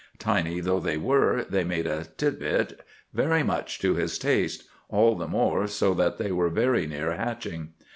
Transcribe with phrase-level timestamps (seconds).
[0.17, 2.81] Tiny though they were, they made a tit bit
[3.13, 7.73] very much to his taste, all the more so that they were very near hatching.